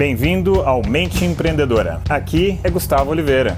Bem-vindo 0.00 0.62
ao 0.62 0.80
Mente 0.82 1.26
Empreendedora. 1.26 2.00
Aqui 2.08 2.58
é 2.64 2.70
Gustavo 2.70 3.10
Oliveira. 3.10 3.54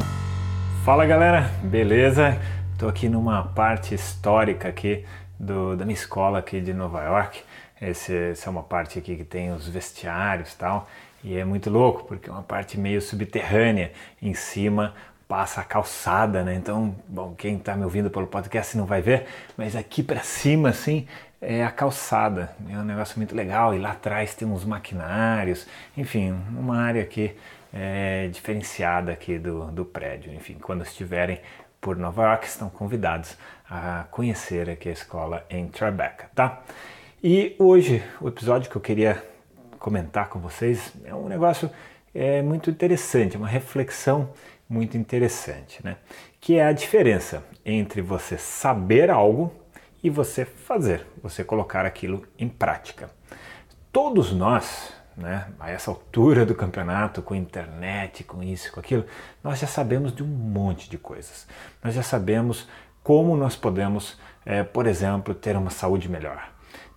Fala 0.85 1.07
galera, 1.07 1.49
beleza? 1.63 2.37
Estou 2.73 2.89
aqui 2.89 3.09
numa 3.09 3.45
parte 3.45 3.95
histórica 3.95 4.69
aqui 4.69 5.05
do, 5.39 5.77
da 5.77 5.85
minha 5.85 5.95
escola 5.95 6.41
aqui 6.41 6.61
de 6.61 6.75
Nova 6.75 7.01
York. 7.05 7.41
Esse, 7.81 8.13
essa 8.33 8.49
é 8.49 8.51
uma 8.51 8.65
parte 8.65 8.99
aqui 8.99 9.15
que 9.15 9.23
tem 9.23 9.53
os 9.53 9.69
vestiários 9.69 10.53
e 10.53 10.57
tal. 10.57 10.89
E 11.23 11.37
é 11.37 11.45
muito 11.45 11.71
louco 11.71 12.03
porque 12.09 12.29
é 12.29 12.33
uma 12.33 12.43
parte 12.43 12.77
meio 12.77 13.01
subterrânea. 13.01 13.93
Em 14.21 14.35
cima 14.35 14.95
passa 15.29 15.61
a 15.61 15.65
calçada, 15.65 16.43
né? 16.43 16.57
Então, 16.57 16.93
bom, 17.07 17.37
quem 17.39 17.55
está 17.55 17.77
me 17.77 17.85
ouvindo 17.85 18.11
pelo 18.11 18.27
podcast 18.27 18.77
não 18.77 18.85
vai 18.85 19.01
ver, 19.01 19.27
mas 19.57 19.77
aqui 19.77 20.03
para 20.03 20.21
cima, 20.23 20.71
assim, 20.71 21.07
é 21.43 21.65
a 21.65 21.71
calçada. 21.71 22.55
É 22.71 22.79
um 22.79 22.85
negócio 22.85 23.19
muito 23.19 23.35
legal. 23.35 23.75
E 23.75 23.79
lá 23.79 23.91
atrás 23.91 24.35
tem 24.35 24.47
uns 24.47 24.65
maquinários, 24.65 25.67
enfim, 25.97 26.33
uma 26.57 26.79
área 26.79 27.03
aqui 27.03 27.37
é, 27.75 28.29
diferenciada 28.29 29.11
aqui 29.11 29.39
do, 29.39 29.67
do 29.73 29.85
prédio. 29.85 30.33
Enfim, 30.33 30.57
quando 30.61 30.83
estiverem 30.83 31.41
por 31.81 31.97
Nova 31.97 32.23
York, 32.23 32.47
estão 32.47 32.71
convidados 32.71 33.37
a 33.69 34.05
conhecer 34.11 34.71
aqui 34.71 34.89
a 34.89 34.93
escola 34.93 35.45
em 35.51 35.67
Tribeca, 35.67 36.31
tá? 36.35 36.63
E 37.23 37.57
hoje, 37.59 38.03
o 38.21 38.29
episódio 38.29 38.71
que 38.71 38.77
eu 38.77 38.81
queria 38.81 39.23
comentar 39.79 40.29
com 40.29 40.39
vocês 40.39 40.93
é 41.05 41.13
um 41.13 41.29
negócio 41.29 41.69
é, 42.15 42.41
muito 42.41 42.71
interessante, 42.71 43.37
uma 43.37 43.49
reflexão 43.49 44.31
muito 44.69 44.97
interessante, 44.97 45.85
né? 45.85 45.97
Que 46.41 46.57
é 46.57 46.65
a 46.65 46.73
diferença 46.73 47.43
entre 47.65 48.01
você 48.01 48.39
saber 48.39 49.11
algo 49.11 49.53
e 50.03 50.11
você 50.11 50.45
fazer, 50.45 51.07
você 51.23 51.45
colocar 51.45 51.87
aquilo 51.87 52.27
em 52.39 52.49
prática. 52.49 53.11
Todos 53.93 54.33
nós, 54.33 54.93
né, 55.17 55.49
a 55.61 55.71
essa 55.71 55.91
altura 55.91 56.45
do 56.45 56.55
campeonato, 56.55 57.23
com 57.23 57.35
internet, 57.35 58.25
com 58.25 58.43
isso, 58.43 58.73
com 58.73 58.81
aquilo, 58.81 59.05
nós 59.45 59.59
já 59.59 59.67
sabemos 59.67 60.15
de 60.15 60.23
um 60.23 60.27
monte 60.27 60.91
de 60.91 60.99
coisas. 60.99 61.47
Nós 61.83 61.95
já 61.95 62.03
sabemos 62.03 62.69
como 63.03 63.37
nós 63.37 63.55
podemos, 63.55 64.19
é, 64.45 64.63
por 64.63 64.87
exemplo, 64.87 65.35
ter 65.35 65.57
uma 65.57 65.71
saúde 65.71 66.09
melhor. 66.09 66.51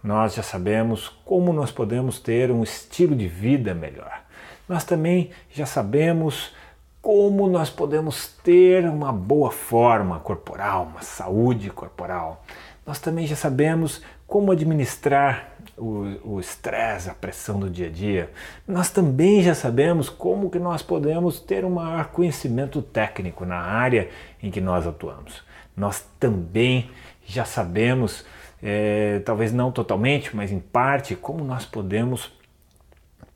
Nós 0.04 0.36
já 0.36 0.44
sabemos 0.44 1.10
como 1.26 1.52
nós 1.52 1.72
podemos 1.72 2.20
ter 2.20 2.52
um 2.52 2.64
estilo 2.64 3.16
de 3.16 3.28
vida 3.28 3.74
melhor. 3.74 4.22
Nós 4.70 4.84
também 4.84 5.32
já 5.52 5.66
sabemos 5.66 6.54
como 7.02 7.48
nós 7.48 7.70
podemos 7.70 8.28
ter 8.44 8.88
uma 8.88 9.12
boa 9.12 9.52
forma 9.52 10.20
corporal, 10.20 10.86
uma 10.86 11.02
saúde 11.02 11.70
corporal. 11.70 12.44
Nós 12.86 13.00
também 13.00 13.26
já 13.26 13.36
sabemos 13.36 14.02
como 14.28 14.52
administrar 14.52 15.56
o 15.78 16.40
estresse, 16.40 17.10
a 17.10 17.14
pressão 17.14 17.60
do 17.60 17.70
dia 17.70 17.88
a 17.88 17.90
dia. 17.90 18.30
Nós 18.68 18.90
também 18.90 19.42
já 19.42 19.54
sabemos 19.54 20.10
como 20.10 20.50
que 20.50 20.60
nós 20.60 20.82
podemos 20.82 21.40
ter 21.40 21.66
um 21.66 21.72
maior 21.72 22.08
conhecimento 22.08 22.82
técnico 22.82 23.46
na 23.46 23.58
área 23.58 24.10
em 24.42 24.50
que 24.50 24.62
nós 24.62 24.88
atuamos. 24.88 25.44
Nós 25.76 26.06
também 26.20 26.90
já 27.26 27.44
sabemos, 27.44 28.26
é, 28.62 29.20
talvez 29.26 29.52
não 29.52 29.72
totalmente, 29.72 30.36
mas 30.36 30.52
em 30.52 30.60
parte, 30.60 31.16
como 31.16 31.44
nós 31.44 31.66
podemos 31.66 32.32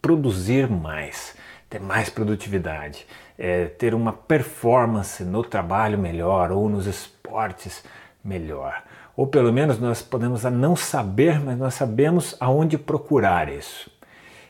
produzir 0.01 0.69
mais, 0.69 1.35
ter 1.69 1.81
mais 1.81 2.09
produtividade, 2.09 3.05
é, 3.37 3.65
ter 3.65 3.93
uma 3.93 4.13
performance 4.13 5.23
no 5.23 5.43
trabalho 5.43 5.97
melhor 5.97 6.51
ou 6.51 6.69
nos 6.69 6.87
esportes 6.87 7.83
melhor 8.29 8.83
ou 9.19 9.27
pelo 9.27 9.51
menos 9.51 9.77
nós 9.77 10.01
podemos 10.01 10.43
não 10.43 10.77
saber, 10.77 11.41
mas 11.41 11.57
nós 11.57 11.73
sabemos 11.73 12.37
aonde 12.39 12.77
procurar 12.77 13.51
isso. 13.51 13.91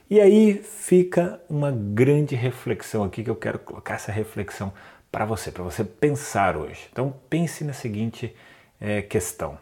E 0.07 0.21
aí 0.21 0.61
fica 0.61 1.41
uma 1.49 1.71
grande 1.71 2.35
reflexão 2.35 3.03
aqui 3.03 3.23
que 3.23 3.31
eu 3.31 3.35
quero 3.35 3.57
colocar 3.57 3.95
essa 3.95 4.11
reflexão 4.11 4.71
para 5.11 5.25
você, 5.25 5.51
para 5.51 5.63
você 5.63 5.83
pensar 5.83 6.55
hoje. 6.55 6.87
Então 6.91 7.11
pense 7.27 7.63
na 7.63 7.73
seguinte 7.73 8.35
é, 8.79 9.01
questão. 9.01 9.57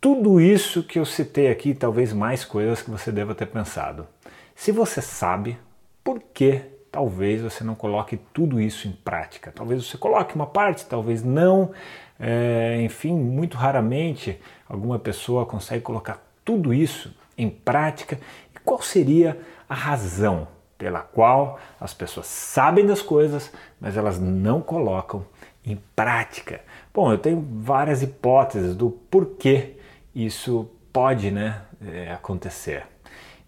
Tudo 0.00 0.40
isso 0.40 0.82
que 0.82 0.98
eu 0.98 1.04
citei 1.04 1.50
aqui, 1.50 1.74
talvez 1.74 2.14
mais 2.14 2.46
coisas 2.46 2.80
que 2.80 2.90
você 2.90 3.12
deva 3.12 3.34
ter 3.34 3.44
pensado. 3.44 4.08
Se 4.56 4.72
você 4.72 5.02
sabe, 5.02 5.58
por 6.02 6.18
que 6.18 6.62
talvez 6.92 7.40
você 7.40 7.64
não 7.64 7.74
coloque 7.74 8.18
tudo 8.34 8.60
isso 8.60 8.86
em 8.86 8.92
prática? 8.92 9.50
Talvez 9.50 9.84
você 9.84 9.96
coloque 9.96 10.34
uma 10.34 10.46
parte, 10.46 10.84
talvez 10.84 11.24
não. 11.24 11.72
É, 12.20 12.80
enfim, 12.82 13.14
muito 13.14 13.56
raramente 13.56 14.38
alguma 14.68 14.98
pessoa 14.98 15.46
consegue 15.46 15.82
colocar 15.82 16.22
tudo 16.44 16.72
isso 16.72 17.16
em 17.36 17.48
prática. 17.48 18.20
E 18.54 18.58
qual 18.60 18.82
seria 18.82 19.40
a 19.66 19.74
razão 19.74 20.46
pela 20.76 21.00
qual 21.00 21.58
as 21.80 21.94
pessoas 21.94 22.26
sabem 22.26 22.84
das 22.84 23.00
coisas, 23.00 23.50
mas 23.80 23.96
elas 23.96 24.20
não 24.20 24.60
colocam 24.60 25.24
em 25.64 25.80
prática? 25.96 26.60
Bom, 26.92 27.10
eu 27.10 27.18
tenho 27.18 27.40
várias 27.40 28.02
hipóteses 28.02 28.76
do 28.76 28.90
porquê 28.90 29.76
isso 30.14 30.68
pode 30.92 31.30
né, 31.30 31.62
é, 31.80 32.12
acontecer. 32.12 32.91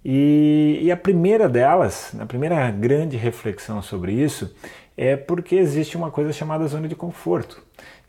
E, 0.04 0.81
e, 0.82 0.92
a 0.92 0.97
primeira 0.97 1.48
delas, 1.48 2.15
a 2.20 2.26
primeira 2.26 2.70
grande 2.70 3.16
reflexão 3.16 3.81
sobre 3.81 4.12
isso, 4.12 4.54
é 4.97 5.16
porque 5.16 5.54
existe 5.54 5.97
uma 5.97 6.10
coisa 6.10 6.32
chamada 6.32 6.66
zona 6.66 6.87
de 6.87 6.94
conforto. 6.94 7.62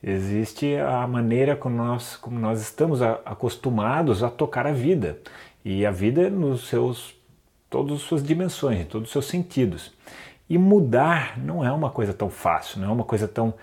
Existe 0.03 0.75
a 0.75 1.07
maneira 1.07 1.55
como 1.55 1.75
nós, 1.77 2.17
como 2.17 2.37
nós 2.37 2.61
estamos 2.61 3.01
acostumados 3.01 4.23
a 4.23 4.29
tocar 4.29 4.67
a 4.67 4.73
vida. 4.73 5.17
E 5.63 5.85
a 5.85 5.91
vida 5.91 6.29
nos 6.29 6.67
seus 6.67 7.15
todas 7.69 7.95
as 7.95 8.01
suas 8.01 8.23
dimensões, 8.23 8.81
em 8.81 8.85
todos 8.85 9.07
os 9.07 9.11
seus 9.11 9.25
sentidos. 9.25 9.93
E 10.49 10.57
mudar 10.57 11.37
não 11.39 11.65
é 11.65 11.71
uma 11.71 11.89
coisa 11.89 12.13
tão 12.13 12.29
fácil, 12.29 12.79
não 12.81 12.89
é 12.89 12.91
uma 12.91 13.03
coisa 13.03 13.27
tão 13.27 13.53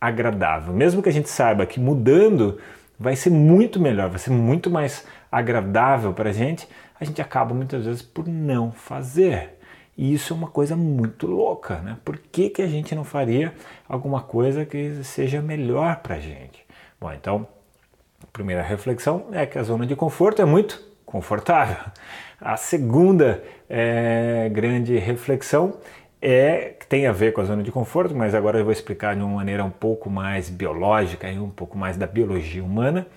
agradável. 0.00 0.74
Mesmo 0.74 1.02
que 1.02 1.08
a 1.08 1.12
gente 1.12 1.28
saiba 1.28 1.64
que 1.64 1.78
mudando 1.78 2.58
vai 3.02 3.16
ser 3.16 3.30
muito 3.30 3.80
melhor, 3.80 4.08
vai 4.08 4.18
ser 4.18 4.30
muito 4.30 4.70
mais 4.70 5.04
agradável 5.30 6.12
para 6.12 6.30
a 6.30 6.32
gente, 6.32 6.68
a 6.98 7.04
gente 7.04 7.20
acaba 7.20 7.52
muitas 7.52 7.84
vezes 7.84 8.00
por 8.00 8.28
não 8.28 8.70
fazer. 8.70 9.58
E 9.98 10.14
isso 10.14 10.32
é 10.32 10.36
uma 10.36 10.48
coisa 10.48 10.76
muito 10.76 11.26
louca, 11.26 11.78
né? 11.78 11.98
Por 12.04 12.16
que, 12.16 12.48
que 12.48 12.62
a 12.62 12.66
gente 12.66 12.94
não 12.94 13.04
faria 13.04 13.52
alguma 13.88 14.22
coisa 14.22 14.64
que 14.64 15.02
seja 15.02 15.42
melhor 15.42 15.96
para 15.96 16.14
a 16.14 16.20
gente? 16.20 16.64
Bom, 16.98 17.12
então, 17.12 17.46
a 18.22 18.26
primeira 18.32 18.62
reflexão 18.62 19.26
é 19.32 19.44
que 19.44 19.58
a 19.58 19.62
zona 19.62 19.84
de 19.84 19.96
conforto 19.96 20.40
é 20.40 20.44
muito 20.44 20.80
confortável. 21.04 21.76
A 22.40 22.56
segunda 22.56 23.42
é, 23.68 24.48
grande 24.50 24.96
reflexão 24.96 25.76
é 26.22 26.74
que 26.78 26.86
tem 26.86 27.08
a 27.08 27.12
ver 27.12 27.32
com 27.32 27.40
a 27.40 27.44
zona 27.44 27.64
de 27.64 27.72
conforto, 27.72 28.14
mas 28.14 28.32
agora 28.32 28.58
eu 28.58 28.64
vou 28.64 28.72
explicar 28.72 29.16
de 29.16 29.22
uma 29.22 29.36
maneira 29.36 29.64
um 29.64 29.70
pouco 29.70 30.08
mais 30.08 30.48
biológica 30.48 31.28
e 31.28 31.36
um 31.36 31.50
pouco 31.50 31.76
mais 31.76 31.96
da 31.96 32.06
biologia 32.06 32.62
humana, 32.62 33.08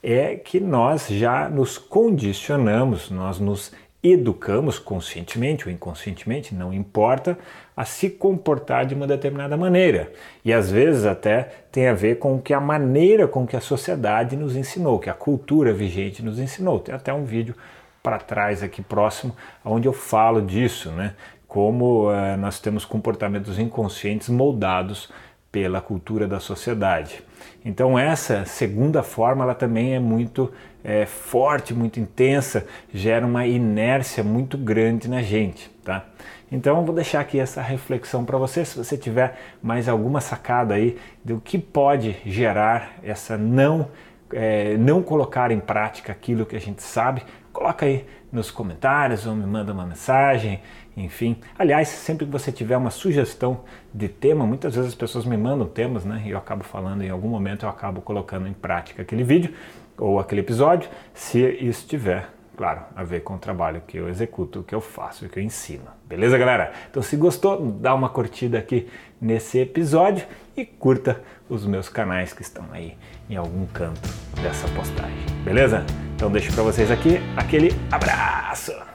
é 0.00 0.36
que 0.36 0.60
nós 0.60 1.08
já 1.08 1.48
nos 1.48 1.76
condicionamos, 1.76 3.10
nós 3.10 3.40
nos 3.40 3.72
educamos 4.02 4.78
conscientemente 4.78 5.66
ou 5.66 5.72
inconscientemente, 5.72 6.54
não 6.54 6.72
importa, 6.72 7.38
a 7.76 7.84
se 7.84 8.10
comportar 8.10 8.84
de 8.84 8.94
uma 8.94 9.06
determinada 9.06 9.56
maneira. 9.56 10.12
E 10.44 10.52
às 10.52 10.70
vezes 10.70 11.04
até 11.04 11.48
tem 11.70 11.88
a 11.88 11.94
ver 11.94 12.18
com 12.18 12.40
que 12.40 12.52
a 12.52 12.60
maneira 12.60 13.28
com 13.28 13.46
que 13.46 13.56
a 13.56 13.60
sociedade 13.60 14.36
nos 14.36 14.56
ensinou, 14.56 14.98
que 14.98 15.10
a 15.10 15.14
cultura 15.14 15.72
vigente 15.72 16.22
nos 16.22 16.38
ensinou. 16.38 16.80
Tem 16.80 16.94
até 16.94 17.12
um 17.12 17.24
vídeo 17.24 17.54
para 18.02 18.18
trás 18.18 18.62
aqui 18.62 18.82
próximo 18.82 19.36
onde 19.64 19.86
eu 19.86 19.92
falo 19.92 20.42
disso, 20.42 20.90
né? 20.90 21.14
Como 21.52 22.08
uh, 22.08 22.34
nós 22.38 22.58
temos 22.58 22.82
comportamentos 22.86 23.58
inconscientes 23.58 24.30
moldados 24.30 25.12
pela 25.50 25.82
cultura 25.82 26.26
da 26.26 26.40
sociedade. 26.40 27.22
Então 27.62 27.98
essa 27.98 28.46
segunda 28.46 29.02
forma 29.02 29.44
ela 29.44 29.54
também 29.54 29.94
é 29.94 29.98
muito 29.98 30.50
é, 30.82 31.04
forte, 31.04 31.74
muito 31.74 32.00
intensa, 32.00 32.66
gera 32.90 33.26
uma 33.26 33.46
inércia 33.46 34.24
muito 34.24 34.56
grande 34.56 35.10
na 35.10 35.20
gente, 35.20 35.68
tá? 35.84 36.06
Então 36.50 36.86
vou 36.86 36.94
deixar 36.94 37.20
aqui 37.20 37.38
essa 37.38 37.60
reflexão 37.60 38.24
para 38.24 38.38
você, 38.38 38.64
se 38.64 38.78
você 38.78 38.96
tiver 38.96 39.38
mais 39.62 39.90
alguma 39.90 40.22
sacada 40.22 40.72
aí 40.72 40.96
do 41.22 41.38
que 41.38 41.58
pode 41.58 42.16
gerar 42.24 42.94
essa 43.02 43.36
não 43.36 43.90
é, 44.32 44.78
não 44.78 45.02
colocar 45.02 45.50
em 45.50 45.60
prática 45.60 46.12
aquilo 46.12 46.46
que 46.46 46.56
a 46.56 46.60
gente 46.60 46.82
sabe, 46.82 47.22
coloca 47.52 47.84
aí 47.84 48.06
nos 48.32 48.50
comentários 48.50 49.26
ou 49.26 49.34
me 49.36 49.46
manda 49.46 49.72
uma 49.72 49.84
mensagem, 49.84 50.62
enfim. 50.96 51.36
Aliás, 51.58 51.88
sempre 51.88 52.26
que 52.26 52.32
você 52.32 52.52
tiver 52.52 52.76
uma 52.76 52.90
sugestão 52.90 53.60
de 53.92 54.08
tema, 54.08 54.46
muitas 54.46 54.74
vezes 54.74 54.90
as 54.90 54.94
pessoas 54.94 55.24
me 55.24 55.36
mandam 55.36 55.66
temas, 55.66 56.04
né? 56.04 56.22
E 56.26 56.30
eu 56.30 56.38
acabo 56.38 56.64
falando 56.64 57.02
em 57.02 57.10
algum 57.10 57.28
momento, 57.28 57.64
eu 57.64 57.68
acabo 57.68 58.00
colocando 58.00 58.46
em 58.46 58.52
prática 58.52 59.02
aquele 59.02 59.24
vídeo 59.24 59.54
ou 59.98 60.18
aquele 60.18 60.40
episódio, 60.40 60.88
se 61.12 61.40
isso 61.60 61.86
tiver, 61.86 62.28
claro, 62.56 62.82
a 62.96 63.04
ver 63.04 63.20
com 63.20 63.34
o 63.34 63.38
trabalho 63.38 63.82
que 63.86 63.96
eu 63.96 64.08
executo, 64.08 64.62
que 64.62 64.74
eu 64.74 64.80
faço, 64.80 65.28
que 65.28 65.38
eu 65.38 65.42
ensino. 65.42 65.84
Beleza, 66.08 66.36
galera? 66.38 66.72
Então, 66.90 67.02
se 67.02 67.16
gostou, 67.16 67.72
dá 67.72 67.94
uma 67.94 68.08
curtida 68.08 68.58
aqui 68.58 68.88
nesse 69.20 69.58
episódio 69.58 70.26
e 70.56 70.64
curta 70.64 71.22
os 71.48 71.66
meus 71.66 71.88
canais 71.88 72.32
que 72.32 72.42
estão 72.42 72.64
aí 72.72 72.96
em 73.28 73.36
algum 73.36 73.66
canto 73.66 74.08
dessa 74.42 74.66
postagem. 74.68 75.26
Beleza? 75.44 75.84
Então 76.14 76.30
deixo 76.30 76.52
para 76.52 76.62
vocês 76.62 76.90
aqui 76.90 77.18
aquele 77.36 77.70
abraço. 77.90 78.91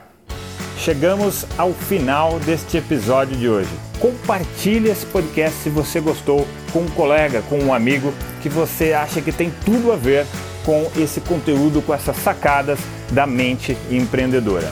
Chegamos 0.78 1.44
ao 1.56 1.72
final 1.72 2.38
deste 2.40 2.76
episódio 2.76 3.36
de 3.36 3.48
hoje. 3.48 3.70
Compartilhe 3.98 4.88
esse 4.88 5.04
podcast 5.06 5.58
se 5.58 5.68
você 5.68 6.00
gostou 6.00 6.46
com 6.72 6.80
um 6.80 6.88
colega, 6.88 7.42
com 7.48 7.58
um 7.58 7.74
amigo 7.74 8.14
que 8.40 8.48
você 8.48 8.92
acha 8.92 9.20
que 9.20 9.32
tem 9.32 9.52
tudo 9.64 9.92
a 9.92 9.96
ver 9.96 10.24
com 10.64 10.90
esse 10.96 11.20
conteúdo, 11.20 11.82
com 11.82 11.92
essas 11.92 12.16
sacadas 12.18 12.78
da 13.10 13.26
mente 13.26 13.76
empreendedora. 13.90 14.70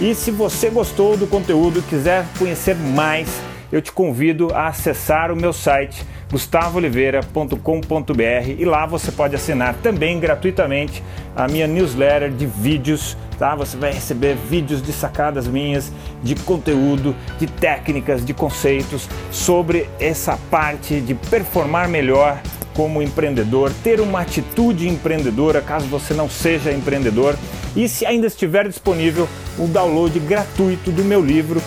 E 0.00 0.14
se 0.14 0.30
você 0.30 0.68
gostou 0.68 1.16
do 1.16 1.26
conteúdo 1.26 1.80
e 1.80 1.82
quiser 1.82 2.26
conhecer 2.38 2.76
mais, 2.76 3.28
eu 3.70 3.82
te 3.82 3.92
convido 3.92 4.48
a 4.54 4.68
acessar 4.68 5.30
o 5.30 5.36
meu 5.36 5.52
site 5.52 6.02
gustavooliveira.com.br 6.30 8.50
e 8.58 8.64
lá 8.64 8.86
você 8.86 9.10
pode 9.10 9.34
assinar 9.34 9.74
também 9.82 10.20
gratuitamente 10.20 11.02
a 11.34 11.48
minha 11.48 11.66
newsletter 11.66 12.30
de 12.30 12.46
vídeos, 12.46 13.16
tá? 13.38 13.54
Você 13.54 13.76
vai 13.76 13.92
receber 13.92 14.36
vídeos 14.36 14.82
de 14.82 14.92
sacadas 14.92 15.46
minhas, 15.46 15.92
de 16.22 16.34
conteúdo, 16.34 17.14
de 17.38 17.46
técnicas, 17.46 18.24
de 18.24 18.34
conceitos 18.34 19.08
sobre 19.30 19.88
essa 19.98 20.38
parte 20.50 21.00
de 21.00 21.14
performar 21.14 21.88
melhor 21.88 22.40
como 22.74 23.02
empreendedor, 23.02 23.72
ter 23.82 24.00
uma 24.00 24.20
atitude 24.20 24.88
empreendedora 24.88 25.60
caso 25.60 25.86
você 25.86 26.14
não 26.14 26.30
seja 26.30 26.70
empreendedor 26.70 27.36
e 27.74 27.88
se 27.88 28.06
ainda 28.06 28.28
estiver 28.28 28.68
disponível 28.68 29.28
o 29.58 29.66
download 29.66 30.16
gratuito 30.20 30.92
do 30.92 31.02
meu 31.02 31.20
livro 31.20 31.60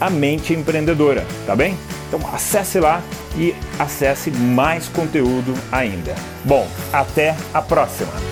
A 0.00 0.10
Mente 0.10 0.52
Empreendedora, 0.52 1.26
tá 1.46 1.56
bem? 1.56 1.76
Então 2.08 2.20
acesse 2.32 2.78
lá 2.78 3.02
e 3.36 3.54
acesse 3.78 4.30
mais 4.30 4.88
conteúdo 4.88 5.54
ainda. 5.72 6.14
Bom, 6.44 6.68
até 6.92 7.34
a 7.52 7.60
próxima! 7.60 8.25